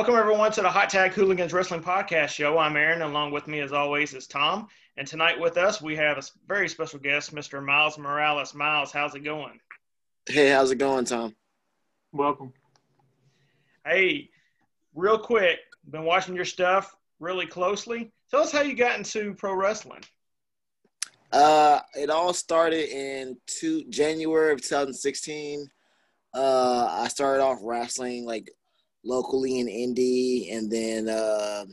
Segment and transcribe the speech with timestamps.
[0.00, 2.56] Welcome everyone to the Hot Tag Hooligans Wrestling Podcast Show.
[2.56, 4.66] I'm Aaron, along with me as always is Tom.
[4.96, 7.62] And tonight with us we have a very special guest, Mr.
[7.62, 8.54] Miles Morales.
[8.54, 9.60] Miles, how's it going?
[10.24, 11.36] Hey, how's it going, Tom?
[12.12, 12.54] Welcome.
[13.84, 14.30] Hey,
[14.94, 15.58] real quick,
[15.90, 18.10] been watching your stuff really closely.
[18.30, 20.00] Tell us how you got into pro wrestling.
[21.30, 25.68] Uh, it all started in two, January of 2016.
[26.32, 28.50] Uh, I started off wrestling like
[29.04, 31.64] locally in Indy, and then uh,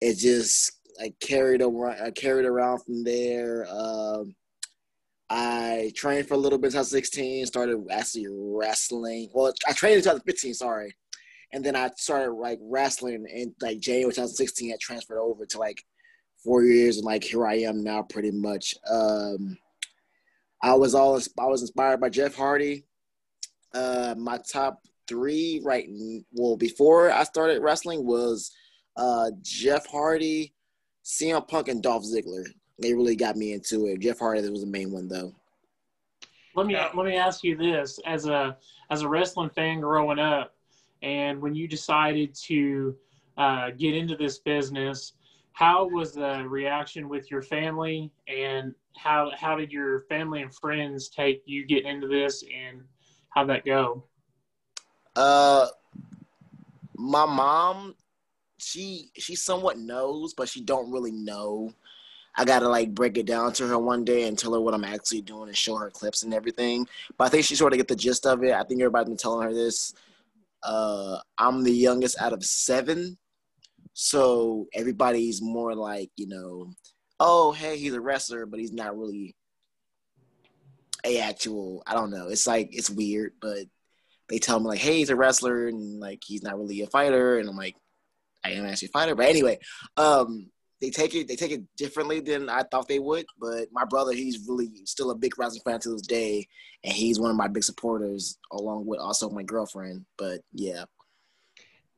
[0.00, 2.02] it just I carried around.
[2.02, 3.66] I carried around from there.
[3.68, 4.24] Uh,
[5.28, 7.46] I trained for a little bit in 2016.
[7.46, 9.30] Started actually wrestling.
[9.32, 10.54] Well, I trained in 2015.
[10.54, 10.94] Sorry,
[11.52, 14.72] and then I started like wrestling in like January 2016.
[14.72, 15.82] I transferred over to like
[16.42, 18.74] four years, and like here I am now, pretty much.
[18.90, 19.56] Um,
[20.62, 22.84] I was all I was inspired by Jeff Hardy.
[23.72, 24.80] Uh, my top
[25.10, 25.88] three right
[26.32, 28.52] well before I started wrestling was
[28.96, 30.54] uh, Jeff Hardy,
[31.04, 32.44] CM Punk, and Dolph Ziggler.
[32.78, 34.00] They really got me into it.
[34.00, 35.34] Jeff Hardy was the main one though.
[36.54, 38.56] Let me let me ask you this: as a
[38.90, 40.54] as a wrestling fan growing up,
[41.02, 42.96] and when you decided to
[43.36, 45.14] uh, get into this business,
[45.52, 51.08] how was the reaction with your family, and how how did your family and friends
[51.08, 52.82] take you getting into this, and
[53.30, 54.04] how'd that go?
[55.16, 55.66] Uh,
[56.96, 57.94] my mom,
[58.58, 61.72] she she somewhat knows, but she don't really know.
[62.36, 64.84] I gotta like break it down to her one day and tell her what I'm
[64.84, 66.86] actually doing and show her clips and everything.
[67.18, 68.52] But I think she sort of get the gist of it.
[68.52, 69.94] I think everybody's been telling her this.
[70.62, 73.16] Uh, I'm the youngest out of seven,
[73.94, 76.72] so everybody's more like you know,
[77.18, 79.34] oh hey, he's a wrestler, but he's not really
[81.04, 81.82] a actual.
[81.86, 82.28] I don't know.
[82.28, 83.64] It's like it's weird, but
[84.30, 87.38] they tell me like, hey, he's a wrestler and like he's not really a fighter,
[87.38, 87.76] and I'm like,
[88.44, 89.14] I am actually a fighter.
[89.14, 89.58] But anyway,
[89.96, 93.26] um, they take it they take it differently than I thought they would.
[93.38, 96.46] But my brother, he's really still a big wrestling fan to this day,
[96.84, 100.06] and he's one of my big supporters, along with also my girlfriend.
[100.16, 100.84] But yeah.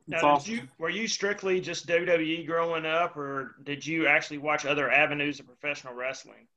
[0.08, 4.64] Now, did you were you strictly just WWE growing up, or did you actually watch
[4.64, 6.48] other avenues of professional wrestling?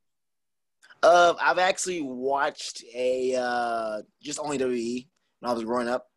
[1.02, 5.06] Uh, I've actually watched a uh, just only WWE
[5.46, 6.10] when I was growing up.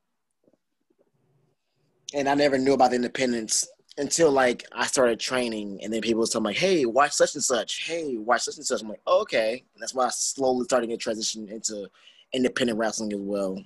[2.15, 3.67] And I never knew about the independence
[3.97, 7.35] until like I started training, and then people would tell me like, "Hey, watch such
[7.35, 7.85] and such.
[7.85, 10.89] Hey, watch such and such." I'm like, oh, "Okay." And that's why I slowly started
[10.89, 11.87] to transition into
[12.33, 13.63] independent wrestling as well.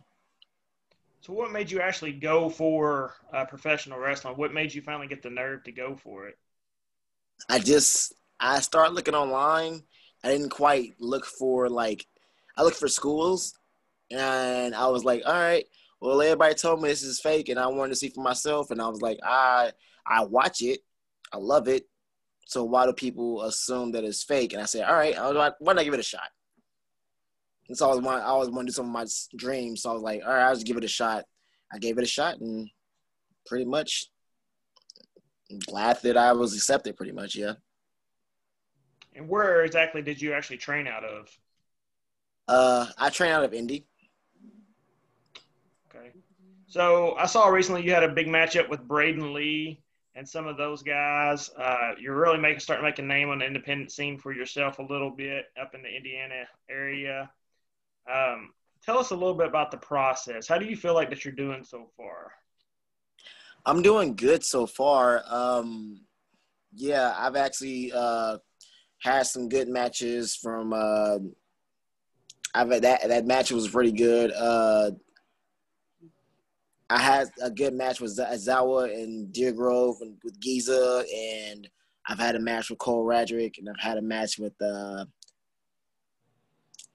[1.21, 4.35] So, what made you actually go for uh, professional wrestling?
[4.35, 6.37] What made you finally get the nerve to go for it?
[7.47, 9.83] I just I started looking online.
[10.23, 12.05] I didn't quite look for like
[12.57, 13.57] I looked for schools
[14.13, 15.65] and I was like, all right,
[15.99, 18.81] well, everybody told me this is fake, and I wanted to see for myself, and
[18.81, 19.71] I was like, I
[20.05, 20.81] I watch it,
[21.31, 21.87] I love it,
[22.45, 24.53] so why do people assume that it's fake?
[24.53, 25.15] And I said, all right,
[25.59, 26.29] why not give it a shot?
[27.69, 29.05] And so I always want, I always want to do some of my
[29.37, 31.25] dreams, so I was like, all right, I'll just give it a shot.
[31.71, 32.69] I gave it a shot, and
[33.45, 34.07] pretty much
[35.65, 36.97] glad that I was accepted.
[36.97, 37.53] Pretty much, yeah.
[39.15, 41.29] And where exactly did you actually train out of?
[42.47, 43.87] Uh, I train out of Indy.
[46.67, 49.81] So I saw recently you had a big matchup with Braden Lee
[50.15, 51.49] and some of those guys.
[51.57, 55.11] Uh, you're really making starting making name on the independent scene for yourself a little
[55.11, 57.29] bit up in the Indiana area.
[58.11, 58.53] Um,
[58.85, 60.47] tell us a little bit about the process.
[60.47, 62.31] How do you feel like that you're doing so far?
[63.65, 65.23] I'm doing good so far.
[65.27, 66.01] Um,
[66.73, 68.37] yeah, I've actually uh,
[69.01, 70.73] had some good matches from.
[70.73, 71.19] Uh,
[72.55, 74.31] I've that that match was pretty good.
[74.31, 74.91] Uh,
[76.93, 81.67] I had a good match with Zawa and Deer Grove and with Giza, and
[82.07, 85.05] I've had a match with Cole Radrick, and I've had a match with uh,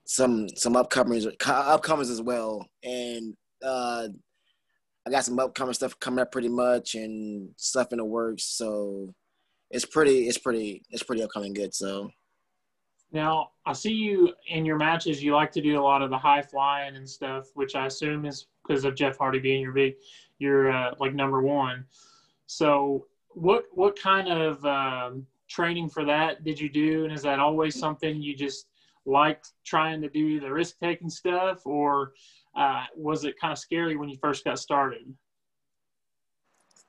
[0.05, 2.65] some some upcomers upcomers as well.
[2.81, 4.07] And uh,
[5.05, 8.45] I got some upcoming stuff coming up pretty much, and stuff in the works.
[8.45, 9.13] So
[9.69, 11.75] it's pretty, it's pretty, it's pretty upcoming good.
[11.75, 12.09] So
[13.11, 15.21] now I see you in your matches.
[15.21, 18.25] You like to do a lot of the high flying and stuff, which I assume
[18.25, 19.95] is because of Jeff Hardy being your big,
[20.37, 21.85] your uh, like number one.
[22.45, 27.39] So what what kind of um, training for that did you do, and is that
[27.39, 28.67] always something you just
[29.05, 32.13] liked trying to do the risk taking stuff, or
[32.55, 35.13] uh, was it kind of scary when you first got started?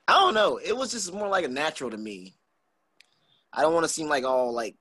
[0.07, 0.57] I don't know.
[0.57, 2.35] It was just more like a natural to me.
[3.53, 4.75] I don't want to seem like all like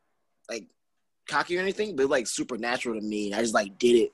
[0.48, 0.66] like
[1.28, 3.32] cocky or anything, but like supernatural to me.
[3.32, 4.12] I just like did it,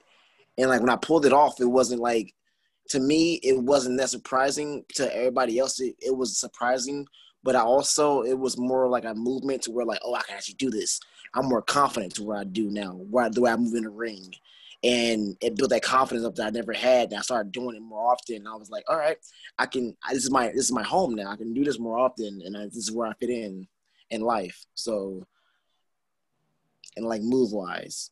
[0.57, 2.33] and like when I pulled it off, it wasn't like
[2.91, 4.85] to me, it wasn't that surprising.
[4.95, 7.07] To everybody else, it, it was surprising.
[7.43, 10.37] But I also, it was more like a movement to where, like, oh, I can
[10.37, 11.01] actually do this.
[11.35, 13.91] I'm more confident to where I do now, where the way I move in the
[13.91, 14.33] ring.
[14.83, 17.11] And it built that confidence up that I never had.
[17.11, 18.47] And I started doing it more often.
[18.47, 19.17] I was like, all right,
[19.59, 19.97] I can.
[20.11, 21.31] This is my this is my home now.
[21.31, 23.67] I can do this more often, and I, this is where I fit in
[24.11, 24.65] in life.
[24.75, 25.27] So,
[26.97, 28.11] and like move wise,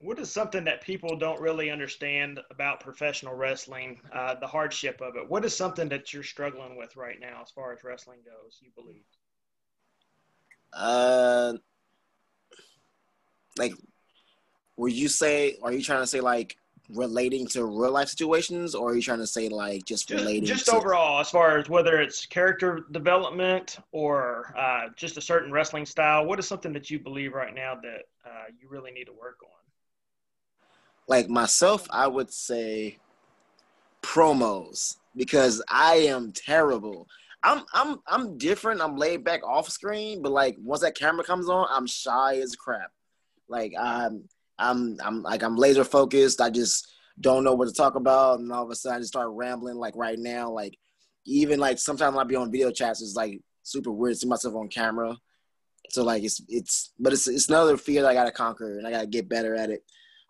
[0.00, 5.16] what is something that people don't really understand about professional wrestling, uh, the hardship of
[5.16, 5.28] it?
[5.28, 8.70] What is something that you're struggling with right now as far as wrestling goes, you
[8.74, 9.04] believe?
[10.72, 11.54] Uh,
[13.58, 13.74] like,
[14.78, 16.56] would you say, are you trying to say like
[16.88, 20.44] relating to real life situations or are you trying to say like just, just relating
[20.44, 25.52] just to- overall as far as whether it's character development or uh, just a certain
[25.52, 29.04] wrestling style what is something that you believe right now that uh, you really need
[29.04, 29.59] to work on
[31.08, 32.98] like myself, I would say
[34.02, 37.08] promos because I am terrible.
[37.42, 38.80] I'm I'm I'm different.
[38.80, 42.54] I'm laid back off screen, but like once that camera comes on, I'm shy as
[42.54, 42.90] crap.
[43.48, 46.40] Like I'm I'm I'm like I'm laser focused.
[46.40, 49.12] I just don't know what to talk about, and all of a sudden I just
[49.12, 49.76] start rambling.
[49.76, 50.78] Like right now, like
[51.24, 53.02] even like sometimes I'll be on video chats.
[53.02, 55.16] It's like super weird to see myself on camera.
[55.90, 58.90] So like it's it's but it's it's another fear that I gotta conquer, and I
[58.90, 59.82] gotta get better at it.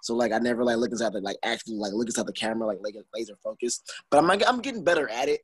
[0.03, 2.67] So like I never like look inside the like actually like look inside the camera
[2.67, 3.93] like like laser focused.
[4.11, 5.41] But I'm like, I'm getting better at it.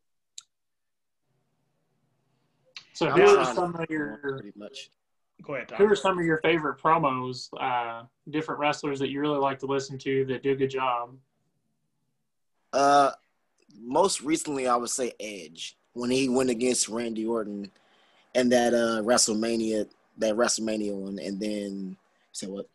[2.92, 4.90] So I'm who are some of your pretty much.
[5.42, 5.78] go ahead Tom.
[5.78, 7.48] who are some of your favorite promos?
[7.60, 11.14] Uh, different wrestlers that you really like to listen to that do a good job.
[12.72, 13.10] Uh,
[13.78, 17.70] most recently I would say Edge when he went against Randy Orton
[18.34, 19.88] and that uh WrestleMania
[20.18, 21.96] that WrestleMania one, and then
[22.32, 22.66] say what?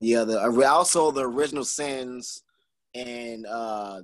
[0.00, 2.42] Yeah, the also the original sins
[2.94, 4.02] and uh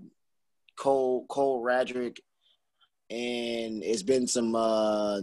[0.76, 2.19] Cole Cole Radrick
[3.11, 5.20] and it's been some uh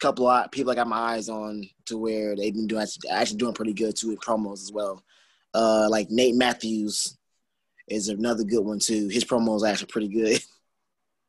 [0.00, 3.54] couple of people I got my eyes on to where they've been doing actually, doing
[3.54, 5.02] pretty good too in promos as well.
[5.52, 7.18] Uh like Nate Matthews
[7.88, 9.08] is another good one too.
[9.08, 10.40] His promos are actually pretty good.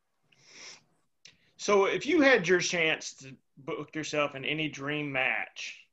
[1.57, 5.84] so if you had your chance to book yourself in any dream match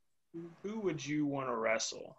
[0.63, 2.17] who would you want to wrestle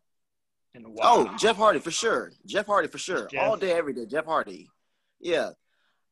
[0.75, 2.33] and why Oh, Jeff Hardy for sure.
[2.47, 3.27] Jeff Hardy for sure.
[3.27, 3.43] Jeff.
[3.43, 4.07] All day, every day.
[4.07, 4.69] Jeff Hardy.
[5.21, 5.51] Yeah,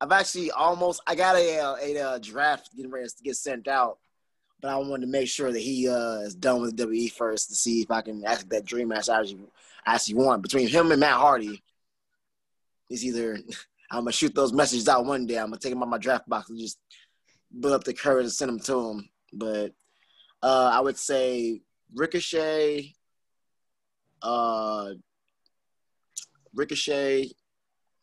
[0.01, 1.03] I've actually almost.
[1.07, 3.99] I got a a, a, uh draft getting ready to get sent out,
[4.61, 7.55] but I wanted to make sure that he uh, is done with WWE first to
[7.55, 9.47] see if I can ask that dream match I actually
[9.85, 11.63] I actually want between him and Matt Hardy.
[12.89, 13.39] It's either
[13.91, 15.39] I'm gonna shoot those messages out one day.
[15.39, 16.79] I'm gonna take them out my draft box and just
[17.59, 19.09] build up the courage to send them to him.
[19.33, 19.73] But
[20.43, 21.61] uh, I would say
[21.95, 22.95] Ricochet,
[24.23, 24.91] uh,
[26.55, 27.31] Ricochet,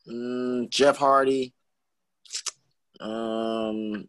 [0.08, 1.54] mm, Jeff Hardy.
[3.00, 4.08] Um,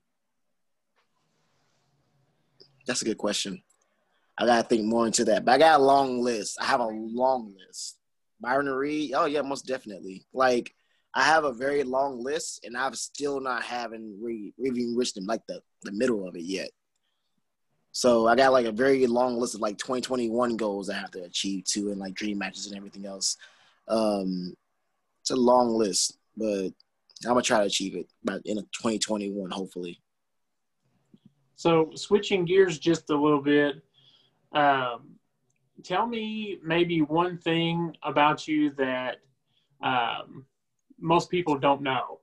[2.87, 3.62] that's a good question.
[4.37, 5.44] I gotta think more into that.
[5.44, 6.59] But I got a long list.
[6.61, 7.99] I have a long list.
[8.41, 9.12] Byron Reed.
[9.15, 10.25] Oh yeah, most definitely.
[10.33, 10.75] Like
[11.15, 15.26] I have a very long list, and I've still not haven't re- even reached them
[15.26, 16.71] like the the middle of it yet.
[17.92, 21.25] So I got like a very long list of like 2021 goals I have to
[21.25, 23.37] achieve too, and like dream matches and everything else.
[23.88, 24.54] Um,
[25.23, 26.66] it's a long list, but
[27.25, 30.00] I'm gonna try to achieve it by in 2021, hopefully.
[31.56, 33.82] So switching gears just a little bit,
[34.52, 35.16] um,
[35.82, 39.18] tell me maybe one thing about you that
[39.82, 40.47] um,
[40.99, 42.20] most people don't know.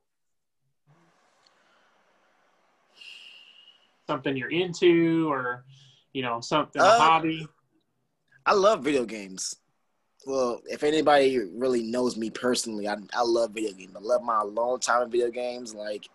[4.08, 5.66] Something you're into, or
[6.14, 7.48] you know, something a Uh, hobby.
[8.46, 9.56] I love video games.
[10.26, 13.96] Well, if anybody really knows me personally, I, I love video games.
[13.96, 15.74] I love my long time in video games.
[15.74, 16.08] Like,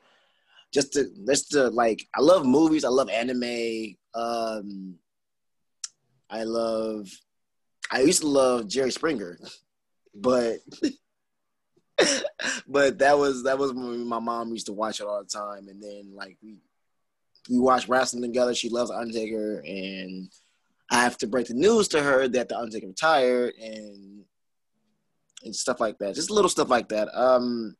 [0.72, 2.84] just to just to like, I love movies.
[2.84, 3.94] I love anime.
[4.14, 4.94] Um,
[6.30, 7.10] I love.
[7.90, 9.38] I used to love Jerry Springer,
[10.14, 10.60] but
[12.66, 15.68] but that was that was when my mom used to watch it all the time,
[15.68, 16.56] and then like we
[17.50, 18.54] we watch wrestling together.
[18.54, 20.30] She loves Undertaker, and
[20.90, 24.24] I have to break the news to her that the Undertaker retired and
[25.44, 26.14] and stuff like that.
[26.14, 27.08] Just little stuff like that.
[27.14, 27.76] Um,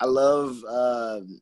[0.00, 0.62] I love.
[0.64, 1.40] Um,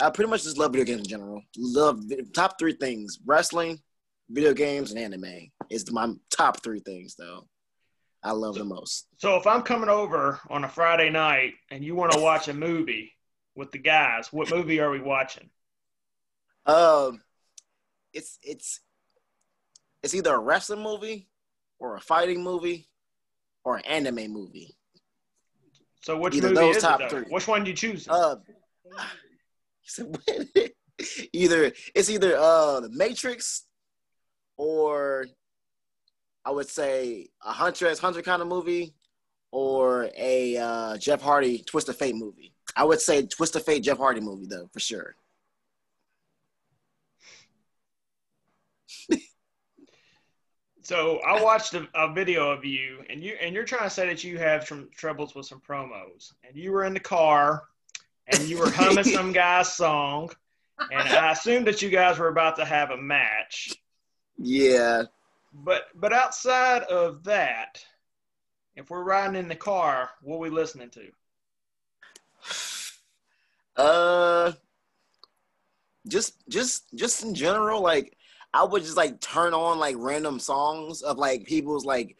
[0.00, 1.42] I pretty much just love video games in general.
[1.56, 2.02] Love
[2.34, 3.78] top three things: wrestling,
[4.30, 5.50] video games, and anime.
[5.70, 7.46] Is my top three things though.
[8.22, 9.06] I love the most.
[9.18, 12.54] So if I'm coming over on a Friday night and you want to watch a
[12.54, 13.12] movie
[13.58, 15.50] with the guys, what movie are we watching?
[16.64, 17.20] Um,
[18.14, 18.80] it's it's
[20.02, 21.28] it's either a wrestling movie
[21.80, 22.88] or a fighting movie
[23.64, 24.76] or an anime movie.
[26.02, 27.24] So which Either movie is it, Three.
[27.28, 28.06] Which one do you choose?
[28.08, 28.36] Uh,
[31.32, 33.64] either it's either uh the Matrix
[34.56, 35.26] or
[36.44, 38.94] I would say a Hunter x Hunter kind of movie
[39.50, 42.54] or a uh, Jeff Hardy Twist of Fate movie.
[42.76, 45.16] I would say Twist of Fate Jeff Hardy movie though for sure.
[50.82, 54.06] so I watched a, a, video of you, and you and you're trying to say
[54.06, 57.64] that you have some troubles with some promos, and you were in the car,
[58.26, 60.30] and you were humming some guy's song,
[60.90, 63.74] and I assumed that you guys were about to have a match.
[64.38, 65.04] Yeah.
[65.52, 67.84] But but outside of that,
[68.76, 71.10] if we're riding in the car, what are we listening to?
[73.78, 74.52] Uh,
[76.08, 78.16] just just just in general, like
[78.52, 82.16] I would just like turn on like random songs of like people's like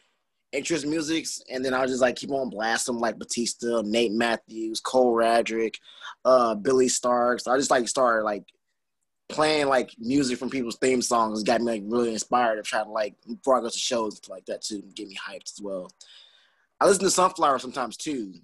[0.53, 5.15] interest musics, and then I'll just like keep on blasting like Batista, Nate Matthews, Cole
[5.15, 5.75] Radrick,
[6.25, 7.49] uh, Billie Starkz.
[7.49, 8.45] I just like start like
[9.29, 12.89] playing like music from people's theme songs got me like really inspired to try to
[12.89, 15.91] like before I go to shows like that too, and get me hyped as well.
[16.81, 18.35] I listen to Sunflower sometimes too,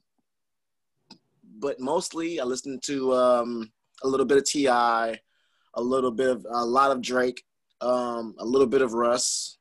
[1.58, 5.18] but mostly I listen to um, a little bit of Ti, a
[5.76, 7.44] little bit of a lot of Drake,
[7.80, 9.58] um, a little bit of Russ.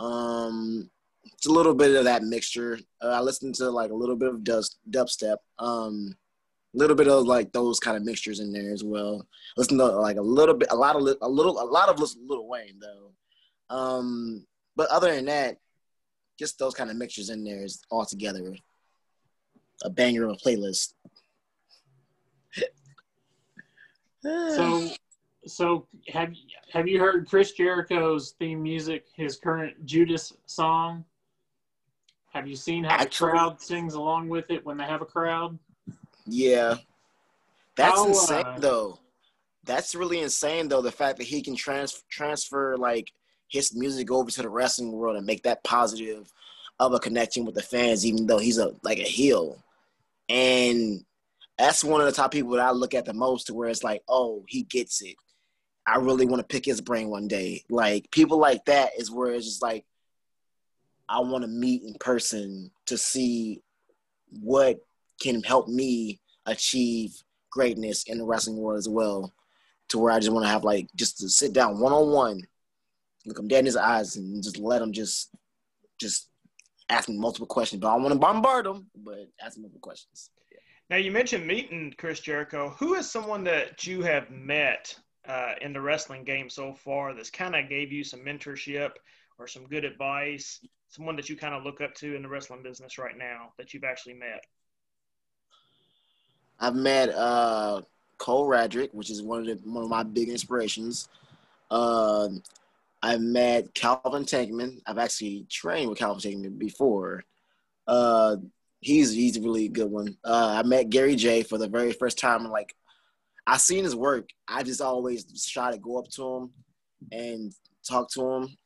[0.00, 0.90] Um,
[1.34, 2.78] it's a little bit of that mixture.
[3.02, 5.36] Uh, I listen to like a little bit of dust, dubstep.
[5.58, 6.16] Um,
[6.74, 9.26] a little bit of like those kind of mixtures in there as well.
[9.56, 12.48] Listen to like a little bit, a lot of a little, a lot of Lil
[12.48, 13.12] Wayne though.
[13.74, 15.58] Um, but other than that,
[16.38, 18.54] just those kind of mixtures in there is altogether
[19.82, 20.94] a banger of a playlist.
[24.22, 24.90] so,
[25.46, 26.32] so have
[26.72, 29.06] have you heard Chris Jericho's theme music?
[29.16, 31.04] His current Judas song.
[32.32, 35.06] Have you seen how Actually, the crowd sings along with it when they have a
[35.06, 35.58] crowd?
[36.26, 36.76] Yeah,
[37.76, 38.98] that's how, insane uh, though.
[39.64, 40.82] That's really insane though.
[40.82, 43.12] The fact that he can trans- transfer like
[43.48, 46.32] his music over to the wrestling world and make that positive
[46.80, 49.62] of a connection with the fans, even though he's a like a heel.
[50.28, 51.04] And
[51.58, 53.84] that's one of the top people that I look at the most to where it's
[53.84, 55.16] like, oh, he gets it.
[55.86, 57.64] I really want to pick his brain one day.
[57.68, 59.84] Like people like that is where it's just like
[61.08, 63.60] I want to meet in person to see
[64.40, 64.78] what
[65.20, 67.12] can help me achieve
[67.50, 69.32] greatness in the wrestling world as well.
[69.90, 72.42] To where I just want to have like just to sit down one on one,
[73.26, 75.30] look him dead in his eyes, and just let him just
[76.00, 76.28] just
[76.92, 77.80] ask me multiple questions.
[77.80, 80.30] But I don't want to bombard them, but ask multiple questions.
[80.90, 82.70] Now you mentioned meeting Chris Jericho.
[82.78, 84.94] Who is someone that you have met
[85.26, 88.90] uh, in the wrestling game so far that's kind of gave you some mentorship
[89.38, 90.60] or some good advice?
[90.88, 93.72] Someone that you kind of look up to in the wrestling business right now that
[93.72, 94.44] you've actually met.
[96.60, 97.80] I've met uh,
[98.18, 101.08] Cole Radrick, which is one of the, one of my big inspirations.
[101.70, 102.28] Uh,
[103.02, 104.80] I've met Calvin Tankman.
[104.86, 107.24] I've actually trained with Calvin Tankman before.
[107.86, 108.36] Uh,
[108.80, 110.16] he's he's a really good one.
[110.24, 112.42] Uh, I met Gary Jay for the very first time.
[112.42, 112.74] And like,
[113.46, 114.28] I seen his work.
[114.46, 116.50] I just always try to go up to him
[117.10, 117.52] and
[117.88, 118.56] talk to him.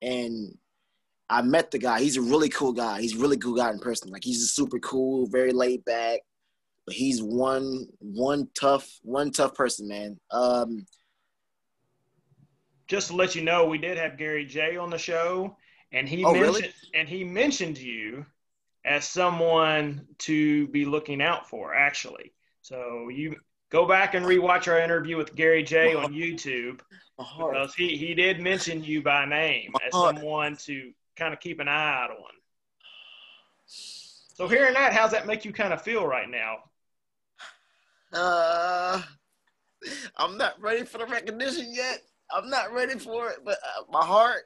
[0.00, 0.56] And
[1.28, 2.00] I met the guy.
[2.00, 3.00] He's a really cool guy.
[3.00, 4.10] He's a really cool guy in person.
[4.10, 6.20] Like he's super cool, very laid back.
[6.86, 10.18] But he's one one tough one tough person, man.
[10.30, 10.86] Um,
[12.86, 15.56] just to let you know, we did have Gary Jay on the show,
[15.92, 16.72] and he oh, mentioned really?
[16.94, 18.26] and he mentioned you
[18.84, 21.74] as someone to be looking out for.
[21.74, 23.36] Actually, so you
[23.70, 26.80] go back and rewatch our interview with Gary Jay on YouTube
[27.16, 31.68] because he he did mention you by name as someone to kind of keep an
[31.68, 32.34] eye out on.
[33.66, 36.56] So hearing that, how's that make you kind of feel right now?
[38.12, 39.00] Uh,
[40.16, 42.02] I'm not ready for the recognition yet.
[42.30, 44.42] I'm not ready for it, but uh, my heart,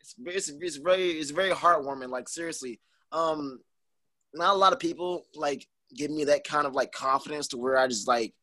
[0.00, 2.08] it's, it's it's very it's very heartwarming.
[2.08, 2.80] Like seriously,
[3.12, 3.60] um,
[4.34, 7.76] not a lot of people like give me that kind of like confidence to where
[7.76, 8.34] I just like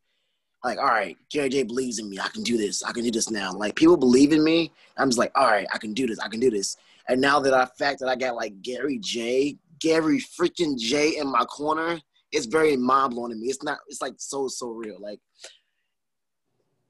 [0.63, 2.19] like, all right, Jay believes in me.
[2.19, 2.83] I can do this.
[2.83, 3.53] I can do this now.
[3.53, 4.71] Like people believe in me.
[4.97, 6.19] I'm just like, all right, I can do this.
[6.19, 6.77] I can do this.
[7.07, 11.27] And now that I fact that I got like Gary Jay, Gary freaking J in
[11.27, 11.99] my corner,
[12.31, 13.47] it's very mind blowing to me.
[13.47, 13.79] It's not.
[13.87, 14.99] It's like so so real.
[14.99, 15.19] Like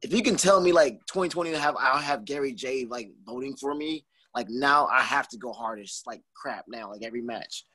[0.01, 3.55] if you can tell me like 2020 to have I'll have Gary Jay like voting
[3.55, 7.65] for me, like now I have to go hardest like crap now, like every match.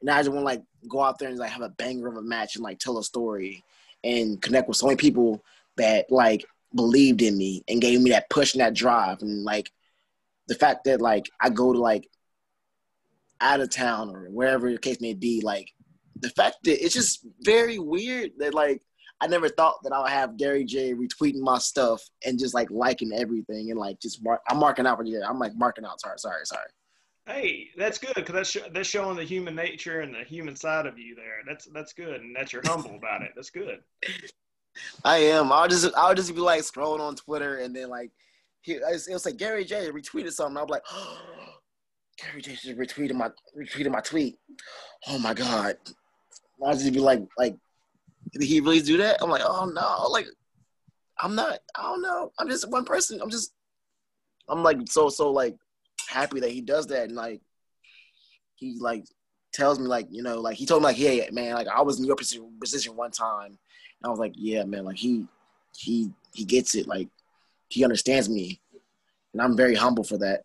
[0.00, 2.16] And I just want to like go out there and like have a banger of
[2.16, 3.62] a match and like tell a story
[4.04, 5.42] and connect with so many people
[5.76, 9.70] that like believed in me and gave me that push and that drive and like
[10.48, 12.08] the fact that like I go to like
[13.40, 15.72] out of town or wherever the case may be, like
[16.20, 18.82] the fact that it's just very weird that like
[19.20, 22.70] I never thought that I would have Gary Jay retweeting my stuff and just like
[22.70, 24.42] liking everything and like just mark.
[24.48, 25.22] I'm marking out for you.
[25.22, 26.00] I'm like marking out.
[26.00, 26.68] Sorry, sorry, sorry.
[27.26, 30.86] Hey, that's good because that's sh- that's showing the human nature and the human side
[30.86, 31.42] of you there.
[31.46, 33.32] That's that's good, and that you're humble about it.
[33.34, 33.80] That's good.
[35.04, 35.50] I am.
[35.50, 38.10] I'll just I'll just be like scrolling on Twitter and then like
[38.62, 40.56] he it was like Gary Jay retweeted something.
[40.56, 41.18] I'm like, oh,
[42.22, 44.36] Gary Jay just retweeted my retweeted my tweet.
[45.08, 45.76] Oh my god.
[46.64, 47.56] I'll just be like like
[48.32, 49.18] did he really do that?
[49.22, 50.26] I'm like, oh no, like
[51.18, 52.32] I'm not, I don't know.
[52.38, 53.20] I'm just one person.
[53.20, 53.52] I'm just
[54.48, 55.56] I'm like so so like
[56.08, 57.40] happy that he does that and like
[58.54, 59.04] he like
[59.52, 61.98] tells me like, you know, like he told me like, hey man, like I was
[61.98, 63.46] in your position, position one time.
[63.46, 65.26] And I was like, yeah, man, like he
[65.76, 66.86] he he gets it.
[66.86, 67.08] Like
[67.68, 68.60] he understands me.
[69.32, 70.44] And I'm very humble for that.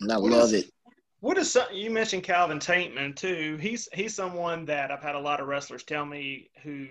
[0.00, 0.70] And I what love is, it.
[1.24, 3.56] What is some, you mentioned Calvin Tankman too?
[3.58, 6.86] He's he's someone that I've had a lot of wrestlers tell me who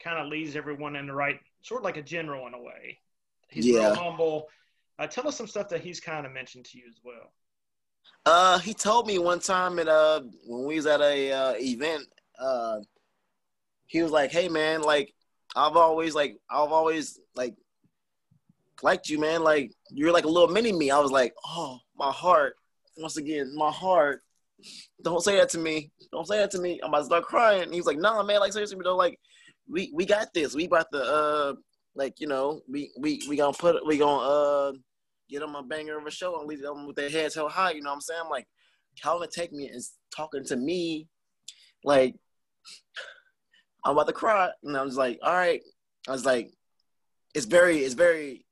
[0.00, 2.98] kind of leads everyone in the right, sort of like a general in a way.
[3.48, 3.90] He's yeah.
[3.90, 4.48] real humble.
[4.98, 7.30] Uh, tell us some stuff that he's kind of mentioned to you as well.
[8.26, 12.08] Uh, he told me one time at uh when we was at a uh, event,
[12.40, 12.80] uh,
[13.86, 15.14] he was like, "Hey man, like
[15.54, 17.54] I've always like I've always like
[18.82, 19.44] liked you, man.
[19.44, 22.56] Like you're like a little mini me." I was like, "Oh, my heart."
[22.96, 24.22] Once again, my heart.
[25.02, 25.90] Don't say that to me.
[26.12, 26.80] Don't say that to me.
[26.82, 27.62] I'm about to start crying.
[27.62, 29.18] And he's like, nah, man, like seriously, though, like
[29.68, 30.54] we we got this.
[30.54, 31.54] We about to uh
[31.94, 34.72] like, you know, we we we gonna put we gonna uh
[35.28, 37.72] get them a banger of a show and leave them with their heads held high,
[37.72, 38.22] you know what I'm saying?
[38.30, 38.46] Like,
[39.02, 41.08] Calvin me is talking to me
[41.84, 42.14] like
[43.84, 44.50] I'm about to cry.
[44.64, 45.62] And I was like, all right.
[46.08, 46.50] I was like,
[47.34, 48.44] it's very, it's very,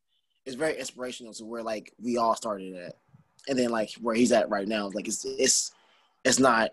[0.46, 2.94] it's very inspirational to where like we all started at
[3.48, 5.72] and then like where he's at right now, like it's it's
[6.24, 6.70] it's not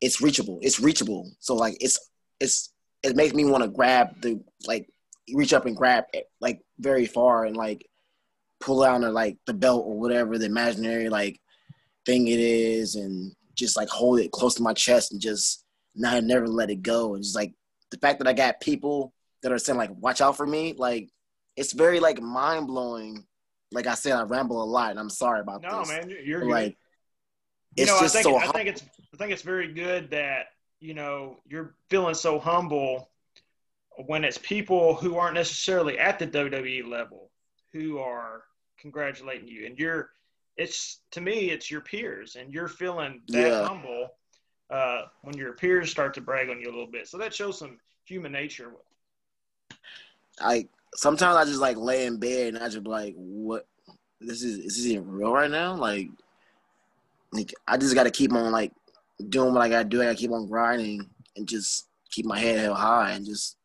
[0.00, 0.58] it's reachable.
[0.62, 1.30] It's reachable.
[1.40, 1.98] So like it's
[2.40, 4.88] it's it makes me want to grab the like
[5.32, 7.88] reach up and grab it like very far and like
[8.60, 11.40] pull out the like the belt or whatever the imaginary like
[12.06, 16.24] thing it is and just like hold it close to my chest and just not
[16.24, 17.52] never let it go and just like
[17.90, 21.08] the fact that I got people that are saying like watch out for me like
[21.56, 23.24] it's very like mind blowing
[23.74, 25.88] like I said, I ramble a lot, and I'm sorry about no, this.
[25.88, 26.76] No, man, you're like,
[27.76, 28.82] you know, I think so I think it's
[29.12, 30.46] I think it's very good that
[30.80, 33.10] you know you're feeling so humble
[34.06, 37.30] when it's people who aren't necessarily at the WWE level
[37.72, 38.44] who are
[38.78, 40.10] congratulating you, and you're
[40.56, 43.66] it's to me it's your peers, and you're feeling that yeah.
[43.66, 44.10] humble
[44.70, 47.08] uh, when your peers start to brag on you a little bit.
[47.08, 48.72] So that shows some human nature.
[50.40, 53.66] I sometimes I just like lay in bed and I just like, what?
[54.20, 55.74] This is is this even real right now?
[55.74, 56.08] Like,
[57.32, 58.72] like I just got to keep on like
[59.28, 60.00] doing what I got to do.
[60.00, 63.56] I got to keep on grinding and just keep my head held high and just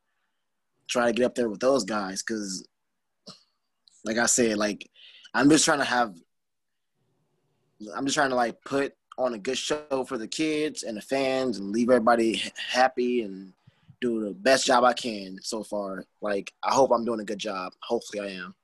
[0.90, 2.22] try to get up there with those guys.
[2.22, 2.68] Cause,
[4.04, 4.90] like I said, like
[5.34, 6.14] I'm just trying to have.
[7.96, 11.02] I'm just trying to like put on a good show for the kids and the
[11.02, 13.54] fans and leave everybody happy and
[14.02, 16.06] do the best job I can so far.
[16.22, 17.74] Like I hope I'm doing a good job.
[17.84, 18.56] Hopefully I am.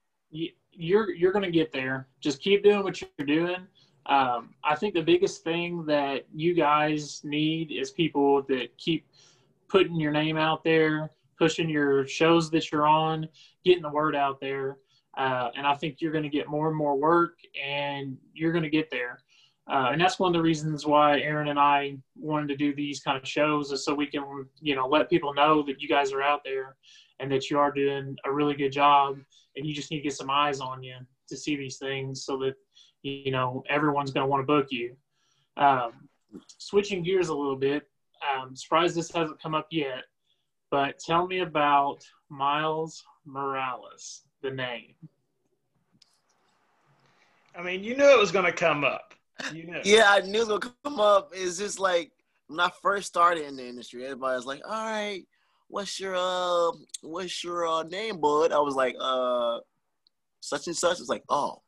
[0.71, 2.07] You're you're gonna get there.
[2.21, 3.67] Just keep doing what you're doing.
[4.07, 9.07] Um, I think the biggest thing that you guys need is people that keep
[9.67, 13.27] putting your name out there, pushing your shows that you're on,
[13.63, 14.77] getting the word out there.
[15.17, 18.63] Uh, and I think you're going to get more and more work, and you're going
[18.63, 19.19] to get there.
[19.67, 22.99] Uh, and that's one of the reasons why Aaron and I wanted to do these
[22.99, 26.11] kind of shows is so we can, you know, let people know that you guys
[26.11, 26.75] are out there
[27.19, 29.17] and that you are doing a really good job
[29.55, 30.95] and you just need to get some eyes on you
[31.27, 32.53] to see these things so that,
[33.01, 34.95] you know, everyone's going to want to book you.
[35.57, 36.09] Um,
[36.59, 37.87] switching gears a little bit,
[38.37, 40.03] um, surprised this hasn't come up yet,
[40.69, 44.93] but tell me about Miles Morales, the name.
[47.57, 49.15] I mean, you knew it was going to come up.
[49.83, 51.31] Yeah, I knew it would come up.
[51.33, 52.11] It's just like
[52.47, 55.23] when I first started in the industry, everybody was like, "All right,
[55.67, 56.71] what's your uh,
[57.01, 59.59] what's your uh, name, bud?" I was like, "Uh,
[60.41, 61.61] such and such." It's like, "Oh,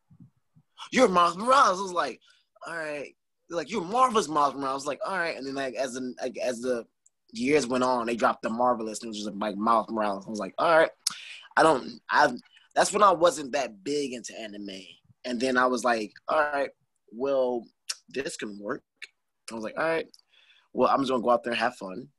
[0.92, 2.20] you're Miles Morales." I was like,
[2.66, 3.16] "All right."
[3.50, 6.14] Like, "You're marvelous, Miles Morales." I was like, "All right," and then like as the
[6.22, 6.86] like, as the
[7.32, 10.26] years went on, they dropped the marvelous, and it was just like Miles Morales.
[10.26, 10.92] I was like, "All right."
[11.58, 12.00] I don't.
[12.10, 12.32] I
[12.76, 14.70] that's when I wasn't that big into anime,
[15.26, 16.70] and then I was like, "All right."
[17.12, 17.66] Well,
[18.10, 18.84] this can work.
[19.52, 20.08] I was like, all right,
[20.74, 22.10] well, I'm just gonna go out there and have fun,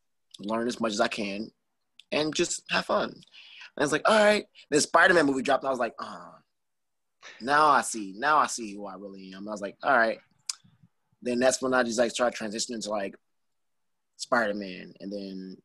[0.40, 1.50] learn as much as I can,
[2.12, 3.10] and just have fun.
[3.10, 3.22] And
[3.76, 4.46] I was like, all right.
[4.70, 7.28] Then Spider-Man movie dropped, and I was like, ah, oh.
[7.40, 9.48] now I see, now I see who I really am.
[9.48, 10.18] I was like, all right,
[11.22, 13.14] then that's when I just like started transitioning to like
[14.16, 15.56] Spider Man, and then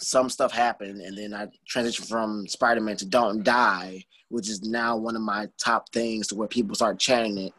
[0.00, 4.62] some stuff happened, and then I transitioned from Spider Man to Don't Die, which is
[4.62, 7.52] now one of my top things to where people start chatting it,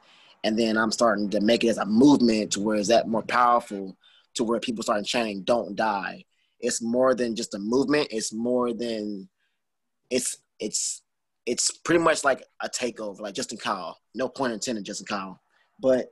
[0.43, 3.23] and then I'm starting to make it as a movement to where is that more
[3.23, 3.97] powerful
[4.36, 6.25] to where people start chanting Don't Die.
[6.60, 8.08] It's more than just a movement.
[8.12, 9.29] It's more than
[10.10, 11.01] it's it's
[11.45, 13.97] it's pretty much like a takeover, like Justin Kyle.
[14.15, 15.41] No point intended, Justin Kyle,
[15.79, 16.08] but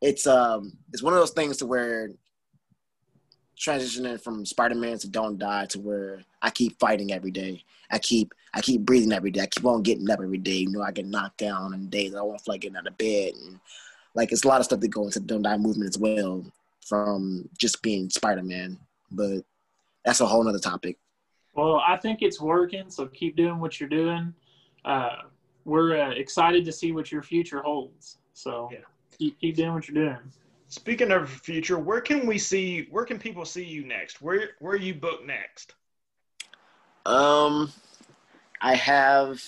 [0.00, 2.10] it's um it's one of those things to where
[3.58, 7.62] transitioning from Spider-Man to Don't Die to where I keep fighting every day.
[7.90, 9.40] I keep I keep breathing every day.
[9.40, 10.56] I keep on getting up every day.
[10.56, 12.98] You know, I get knocked down and days I don't feel like getting out of
[12.98, 13.58] bed and
[14.14, 16.44] like it's a lot of stuff that goes into the Don't Die movement as well
[16.86, 18.78] from just being Spider-Man.
[19.10, 19.44] But
[20.04, 20.98] that's a whole nother topic.
[21.54, 24.34] Well, I think it's working, so keep doing what you're doing.
[24.84, 25.16] Uh,
[25.64, 28.18] we're uh, excited to see what your future holds.
[28.34, 28.80] So yeah
[29.22, 30.18] keep, keep doing what you're doing.
[30.68, 32.88] Speaking of future, where can we see?
[32.90, 34.22] Where can people see you next?
[34.22, 35.74] Where Where are you booked next?
[37.04, 37.70] Um,
[38.62, 39.42] I have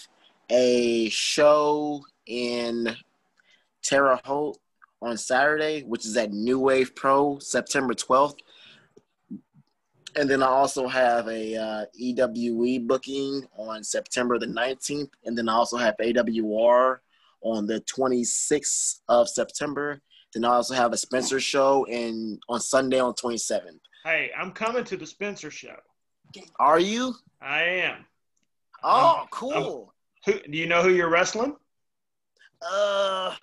[0.51, 2.97] a show in
[3.81, 4.59] Terre Haute
[5.01, 8.37] on Saturday, which is at New Wave Pro, September twelfth.
[10.17, 15.11] And then I also have a uh, EWE booking on September the 19th.
[15.25, 16.99] And then I also have AWR
[17.41, 20.01] on the 26th of September.
[20.33, 23.81] Then I also have a Spencer show in on Sunday on 27th.
[24.05, 25.77] Hey, I'm coming to the Spencer show.
[26.61, 27.17] Are you?
[27.41, 28.07] I am.
[28.85, 29.95] Oh, I'm, cool.
[30.27, 31.57] I'm, who do you know who you're wrestling?
[32.63, 33.35] Uh,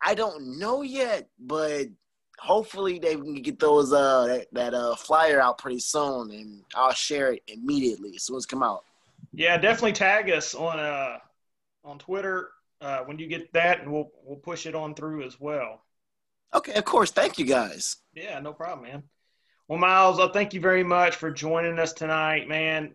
[0.00, 1.86] I don't know yet, but
[2.38, 6.92] hopefully they can get those uh that, that uh flyer out pretty soon, and I'll
[6.92, 8.84] share it immediately as soon as it come out.
[9.32, 11.18] Yeah, definitely tag us on uh
[11.84, 15.40] on Twitter uh, when you get that, and we'll we'll push it on through as
[15.40, 15.82] well.
[16.54, 17.10] Okay, of course.
[17.10, 17.96] Thank you, guys.
[18.14, 19.02] Yeah, no problem, man.
[19.68, 22.94] Well, Miles, I thank you very much for joining us tonight, man.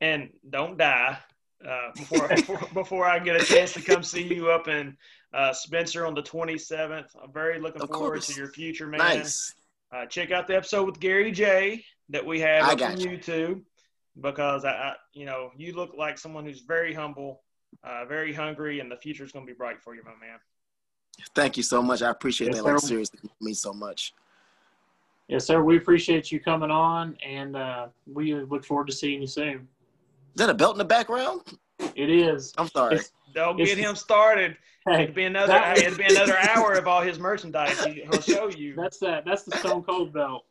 [0.00, 1.18] And don't die
[1.66, 4.96] uh, before, before, before I get a chance to come see you up in
[5.34, 7.08] uh, Spencer on the 27th.
[7.22, 8.26] I'm very looking of forward course.
[8.28, 8.98] to your future, man.
[8.98, 9.54] Nice.
[9.92, 13.10] Uh, check out the episode with Gary Jay that we have I on you.
[13.10, 13.62] YouTube
[14.20, 17.42] because I, I, you know, you look like someone who's very humble
[17.84, 20.38] uh, very hungry, and the future is going to be bright for you, my man.
[21.34, 22.02] Thank you so much.
[22.02, 22.64] I appreciate yes, that.
[22.64, 24.14] Like, seriously, means so much.
[25.28, 25.62] Yes, sir.
[25.62, 29.68] We appreciate you coming on, and uh, we look forward to seeing you soon.
[30.34, 31.42] Is that a belt in the background?
[31.94, 32.52] It is.
[32.56, 32.96] I'm sorry.
[32.96, 34.56] It's, Don't get him started.
[34.86, 35.48] Hey, it'd be another.
[35.48, 37.84] That, it'd be another hour of all his merchandise.
[37.84, 38.74] He'll show you.
[38.76, 39.24] That's that.
[39.24, 40.44] That's the Stone Cold belt.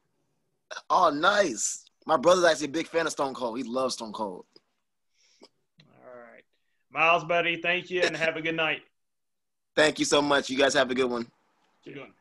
[0.89, 1.85] Oh, nice.
[2.05, 3.57] My brother's actually a big fan of Stone Cold.
[3.57, 4.45] He loves Stone Cold.
[5.81, 6.43] All right,
[6.91, 8.81] Miles, buddy, thank you and have a good night.
[9.75, 10.49] Thank you so much.
[10.49, 11.27] You guys have a good one.
[11.85, 12.13] Good one.